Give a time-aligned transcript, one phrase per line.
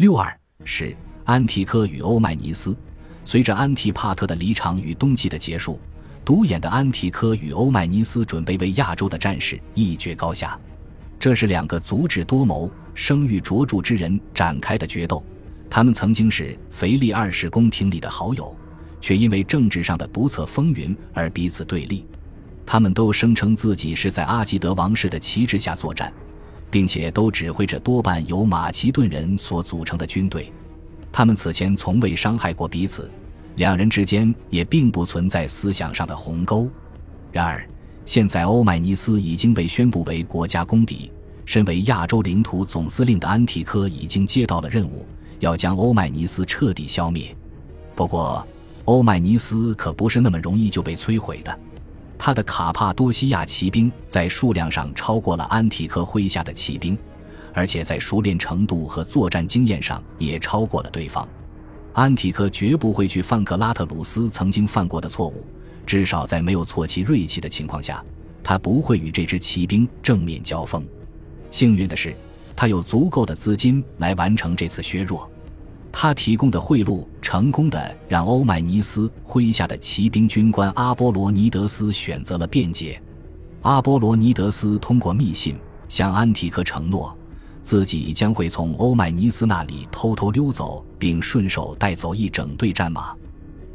[0.00, 0.34] 六二
[0.64, 0.96] 是
[1.26, 2.74] 安提柯与欧迈尼斯。
[3.22, 5.78] 随着安提帕特的离场与冬季的结束，
[6.24, 10.58] 独眼的安提柯与欧迈尼斯准备为亚洲的战士一决高下。
[11.18, 15.22] 这是两个足智多谋、声誉卓著之人展开的决斗。
[15.68, 18.56] 他们曾经是腓力二世宫廷里的好友，
[19.02, 22.06] 却因为政治上的不测风云而彼此对立。
[22.64, 26.10] 他们都声称自己是在阿基德王室的旗帜下作战，
[26.70, 30.52] 并且都指挥着多半由马其顿人所组成的军队。
[31.12, 33.10] 他们此前从未伤害过彼此，
[33.56, 36.68] 两人之间也并不存在思想上的鸿沟。
[37.32, 37.68] 然而，
[38.06, 41.10] 现在欧迈尼斯已经被宣布为国家公敌，
[41.44, 45.04] 身为亚洲领土总司令的安提柯已经接到了任务，
[45.40, 47.34] 要将欧迈尼斯彻底消灭。
[47.96, 48.46] 不过，
[48.84, 51.58] 欧迈尼斯可不是那么容易就被摧毁的。
[52.22, 56.96] 他的卡帕多西亚骑兵在数量上超过了安提柯麾下的骑兵。
[57.54, 61.26] 而且在熟练程度和作战经验上也超过了对方。
[61.94, 65.44] 安提柯绝不会去犯克拉特鲁斯曾经犯过的错误，
[65.86, 68.04] 至少在没有挫其锐气的情况下，
[68.44, 70.86] 他不会与这支骑兵正面交锋。
[71.50, 72.14] 幸运的是，
[72.54, 75.28] 他有足够的资金来完成这次削弱。
[75.92, 83.00] 他提供的贿赂成功的让欧迈尼斯麾下的骑兵军官阿波罗尼德斯选择了辩解。
[83.62, 85.56] 阿波罗尼德斯通过密信
[85.88, 87.16] 向安提柯承诺。
[87.62, 93.14] 自己将会从欧迈尼斯那里偷偷溜走，并顺手带走一整队战马。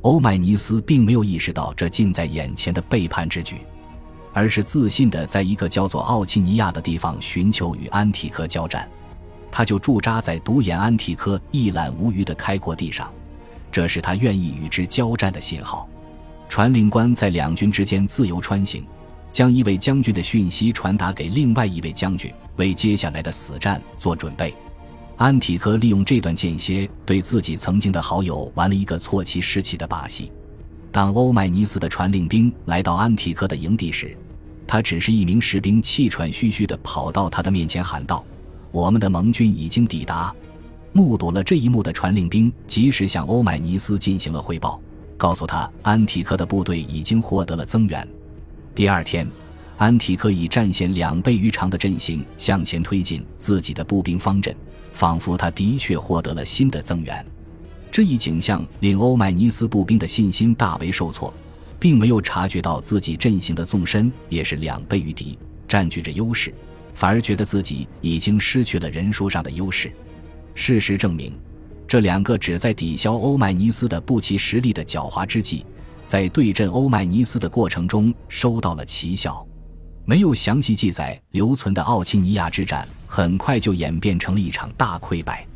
[0.00, 3.58] 欧迈尼斯并没有意识到这近在眼前的背叛之举，
[4.32, 8.88] 而是自信地在一个叫做奥契尼亚的地方寻求与安提柯交战。
[9.56, 13.08] 他就驻扎在独眼安提柯一览无余的开阔地上，
[13.70, 15.88] 这是他愿意与之交战的信号。
[16.48, 18.84] 传令官在两军之间自由穿行。
[19.32, 24.52] 将一位将军的讯息传达给另外一位将军，为接下来的死战做准备。
[25.16, 30.32] 安提柯利用这段间歇，对自己曾经的好友玩了一个错其士气的把戏。
[30.90, 34.16] 当欧迈尼斯的传令兵来到安提柯的营地时，
[34.66, 38.24] 他只是一名士兵，气喘吁吁地跑到他的面前喊道
[38.74, 40.34] ：“我们的盟军已经抵达。”
[40.92, 44.80] 目睹了这一幕的传令兵及时向欧迈尼斯进行了汇报，
[45.16, 48.06] 告诉他安提克的部队已经获得了增援。
[48.74, 49.26] 第二天，
[49.76, 54.54] 安提克以战线两倍于长的阵型向前推进自己的步兵方阵，
[54.92, 57.26] 仿佛他的确获得了新的增援。
[57.90, 61.34] 这一景象令欧迈尼斯步兵的信心大为受挫，
[61.80, 65.36] 并没有察觉到自己阵型的纵深也是两倍于敌，
[65.66, 66.54] 占据着优势，
[66.94, 69.92] 反而觉得自己已经失去了人数上的优势。
[70.54, 71.36] 事实证明，
[71.86, 75.66] 这两个旨在抵消欧迈尼斯的不齐实力的狡猾之计。
[76.06, 79.44] 在对阵欧迈尼斯的过程中收到了奇效，
[80.04, 85.46] 没有详细记载留存的奥契尼亚之战很快就演变成了一场大溃败。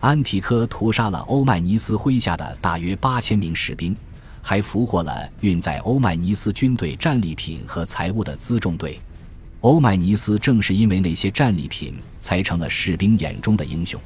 [0.00, 3.96] 安提柯屠杀了欧迈尼斯麾下的大约八千名士兵，
[4.42, 9.00] 还俘获了运载欧迈尼斯军队战利品和财物的辎重队。
[9.60, 14.00] 欧迈尼斯正是因为那些战利品才成了士兵眼中的英雄，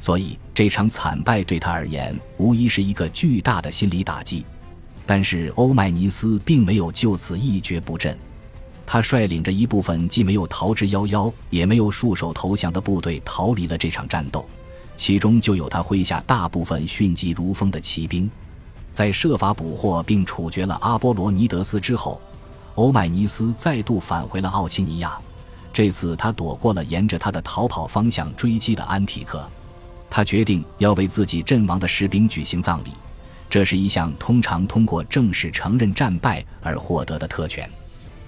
[0.00, 4.44] 所以这场惨败对他而言无疑是一个巨大的心理打击。
[5.04, 8.16] 但是欧迈尼斯并没有就此一蹶不振，
[8.86, 14.48] 他率领着一部分既没有逃之夭夭，也没有束手投降的部队逃离了这场战斗，
[14.96, 18.30] 其中就有他麾下大部分迅疾如风的骑兵。
[18.90, 22.20] 在设法捕获并处决了阿波罗尼德斯之后，
[22.76, 25.18] 欧迈尼斯再度返回了奥契尼亚，
[25.72, 29.48] 这次他躲过了沿着他的逃跑方向追击的安提克，
[30.10, 32.90] 他决定要为自己阵亡的士兵举行葬礼。
[33.48, 37.68] 这是一项通常通过正式承认战败而获得的特权。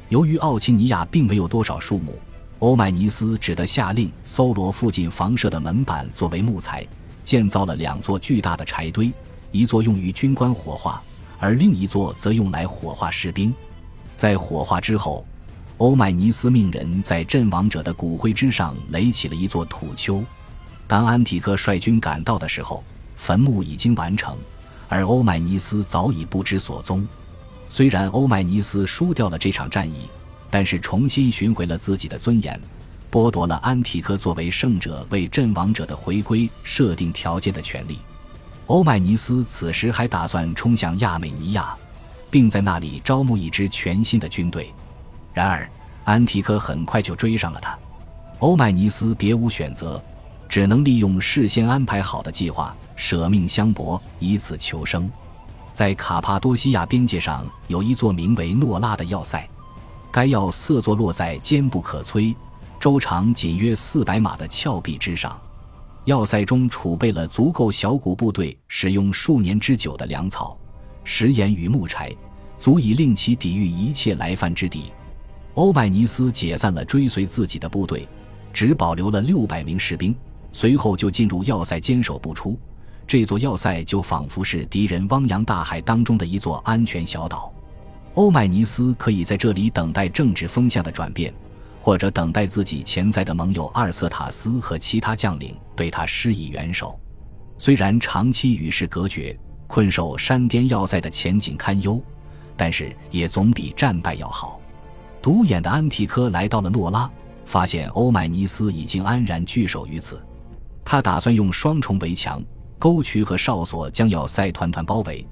[0.09, 2.19] 由于奥契尼亚并没有多少树木，
[2.61, 6.87] 欧迈尼斯只得下令搜罗附近房舍的门板作为木材，
[7.23, 9.13] 建造了两座巨大的柴堆，
[9.53, 11.03] 一座用于军官火化，
[11.39, 13.55] 而另一座则用来火化士兵。
[14.19, 15.25] 在火化之后，
[15.77, 20.25] 欧迈尼斯命人在阵亡者的骨灰之上垒起了一座土丘。
[20.89, 22.83] 当安提克率军赶到的时候，
[23.15, 24.37] 坟墓已经完成。
[24.88, 27.06] 而欧迈尼斯早已不知所踪。
[27.69, 30.09] 虽然欧迈尼斯输掉了这场战役，
[30.50, 32.61] 但是重新寻回了自己的尊严，
[33.12, 38.00] 剥夺了安提克作为胜者为阵亡者的回归设定条件的权利。
[38.67, 41.76] 欧迈尼斯此时还打算冲向亚美尼亚，
[42.31, 44.73] 并在那里招募一支全新的军队。
[45.33, 45.69] 然而，
[46.05, 47.79] 安提柯很快就追上了他。
[48.39, 50.03] 欧迈尼斯别无选择。
[50.49, 55.07] 只能利用事先安排好的计划，舍命相搏，以此求生。
[55.75, 59.47] 在卡帕多西亚边界上有一座名为诺拉的要塞，
[60.11, 62.35] 该要塞坐落在坚不可摧、
[62.81, 65.39] 周长仅约四百码的峭壁之上。
[66.07, 70.57] 要塞中储备了足够小股部队使用数年之久的粮草、
[71.10, 72.14] 食盐与木柴，
[72.58, 74.93] 足以令其抵御一切来犯之敌。
[75.55, 78.06] 欧迈尼斯解散了追随自己的部队，
[78.52, 80.14] 只保留了六百名士兵，
[80.52, 82.60] 随后就进入要塞坚守不出。
[83.06, 87.50] 这座要塞就仿佛是敌人汪洋大海当中的一座安全小岛。
[88.12, 91.32] 欧迈尼斯可以在这里等待政治风向的转变，
[91.81, 97.00] 或者等待自己潜在的盟友阿尔瑟塔斯和其他将领对他施以援手。
[97.56, 99.37] 虽然长期与世隔绝，
[99.69, 102.03] 困守山巅要塞的前景堪忧，
[102.56, 104.61] 但是也总比战败要好。
[105.23, 107.09] 独眼的安提柯来到了诺拉，
[107.44, 110.20] 发现欧迈尼斯已经安然据守于此。
[110.85, 112.43] 他打算用双重围墙。
[112.81, 115.26] 沟渠和哨所将要塞团团包围，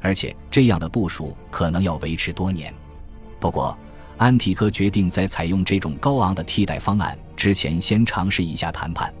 [0.00, 2.72] 而且这样的部署可能要维持多年。
[3.40, 3.76] 不过，
[4.18, 9.12] 安提柯决定在采用这种高昂的替代方案之前，先尝试一下谈判。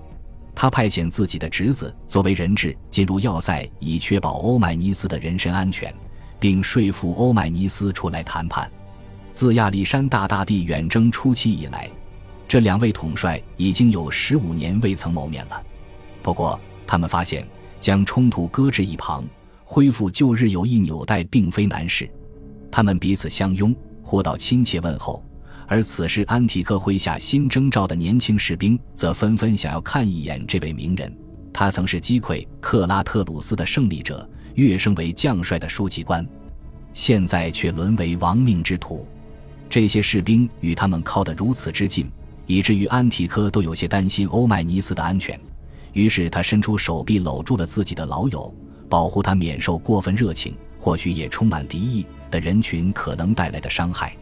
[0.54, 5.92] 他派遣自己的侄子作为人质进入要塞，以确保欧迈尼斯的人身安全，
[6.38, 8.70] 并说服欧迈尼斯出来谈判。
[9.32, 11.90] 自亚历山大大帝远征初期以来，
[12.46, 15.62] 这两位统帅已经有十五年未曾谋面了。
[16.22, 17.46] 不过，他们发现。
[17.82, 19.24] 将冲突搁置一旁，
[19.64, 22.08] 恢复旧日友谊纽带并非难事。
[22.70, 23.74] 他们彼此相拥，
[24.04, 25.20] 互道亲切问候。
[25.72, 31.10] 而此时，安提柯麾下新征召的年轻士兵则纷纷想要看一眼这位名人。
[31.50, 36.28] 他曾是击溃克拉特鲁斯的胜利者，跃升为将帅的书记官，
[36.92, 39.08] 现在却沦为亡命之徒。
[39.70, 42.06] 这些士兵与他们靠得如此之近，
[42.46, 45.40] 以至于安提柯都有些担心欧迈尼斯的安全。
[45.94, 48.54] 于是他伸出手臂搂住了自己的老友，
[48.90, 54.14] 保护他免受过分热情、或许也充满敌意的人群可能带来的伤害。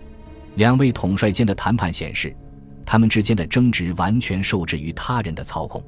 [0.57, 2.35] 两位统帅间的谈判显示，
[2.85, 5.83] 他们之间的争执完全受制于他人的操控。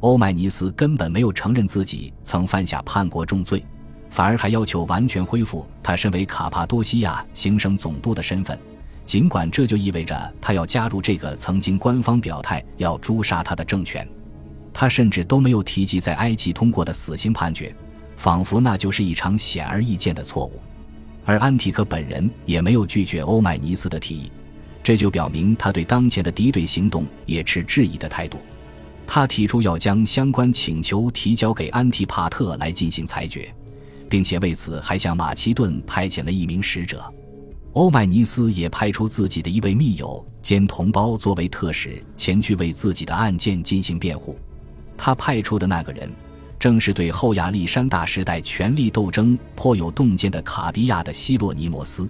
[0.00, 3.64] 欧迈尼斯根本没有承认自己曾犯下叛国重罪，
[4.10, 8.58] 反而还要求完全恢复他身为卡帕多西亚行省总督的身份，
[9.06, 14.06] 尽管这就意味着他要加入这个曾经官方表态要诛杀他的政权。
[14.74, 17.74] 他甚至都没有提及在埃及通过的死刑判决，
[18.16, 20.60] 仿佛那就是一场显而易见的错误。
[21.24, 24.30] 而安提克本人也没有拒绝欧迈尼斯的提议，
[24.82, 28.38] 这就表明他对当前的敌对行动也持质疑的态度。
[29.06, 33.54] 他提出要将相关请求提交给安提帕特来进行裁决，
[34.08, 37.04] 并且为此还向马其顿派遣了一名使者。
[37.72, 44.38] 欧迈尼斯也派出自己的一位密友兼同胞作为特使前去为自己的案件进行辩护。
[44.96, 46.08] 他派出的那个人，
[46.64, 52.08] 正是对后亚历山大时代权力斗争颇有洞见的卡迪亚的希洛尼摩斯。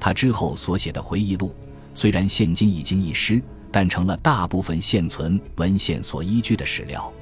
[0.00, 1.54] 他之后所写的回忆录，
[1.94, 3.40] 虽然现今已经遗失，
[3.70, 7.12] 但成了大部分现存文献所依据的史料。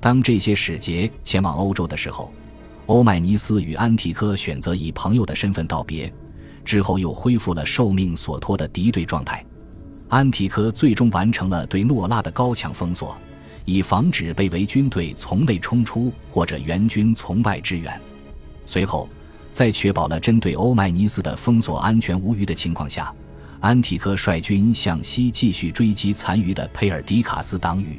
[0.00, 2.30] 当这些使节前往欧洲的时候，
[2.84, 6.12] 欧迈尼斯与安提柯选择以朋友的身份道别，
[6.62, 9.42] 之后又恢复了受命所托的敌对状态。
[10.10, 13.16] 安提柯最终完成了对诺拉的高墙封锁。
[13.64, 18.00] 以防止被围军队从内冲出或者援军从外支援。
[18.66, 19.08] 随后，
[19.50, 23.12] 在确保了针对欧迈尼斯的封锁安全无虞的情况下，
[23.60, 27.98] 安提柯率军向西继续追击残余的佩尔迪卡斯党羽。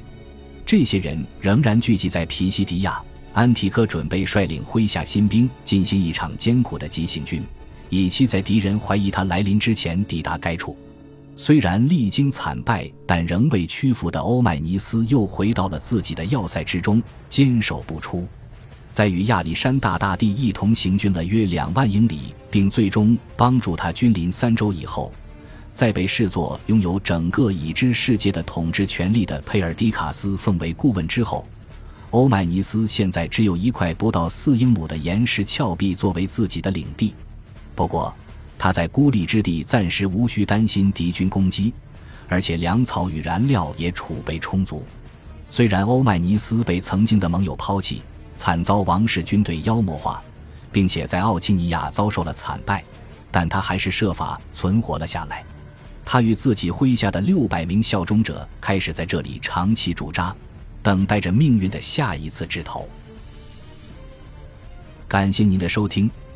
[0.65, 3.01] 这些人仍然聚集在皮西迪亚。
[3.31, 7.43] 安提柯准备率领麾下新兵进行一场艰苦的急行军，
[7.89, 10.75] 以期在敌人怀疑他来临之前抵达该处。
[11.41, 18.27] 虽然历经惨败，但仍未屈服的欧迈尼斯又回到了自己的要塞之中，坚守不出。
[18.91, 25.13] 在与亚历山大大帝一同行军了约两万英里，并最终帮助他君临三周以后，
[25.71, 31.47] 在被视作拥有整个已知世界的统治权力的佩尔迪卡斯奉为顾问之后，
[32.09, 37.15] 欧迈尼斯现在只有一块不到四英亩的岩石峭壁作为自己的领地。
[37.75, 38.13] 不过，
[38.59, 41.73] 他在孤立之地暂时无需担心敌军攻击，
[42.27, 44.85] 而且粮草与燃料也储备充足。
[45.49, 48.01] 虽然欧迈尼斯被曾经的盟友抛弃，
[48.35, 50.21] 惨遭王室军队妖魔化，
[50.73, 52.83] 并且在奥基尼亚遭受了惨败，
[53.31, 55.41] 但他还是设法存活了下来。
[56.03, 60.35] 他与自己麾下的六百名效忠者开始在这里长期驻扎，
[60.83, 62.89] 等待着命运的下一次枝头。
[65.07, 66.11] 感谢您的收听。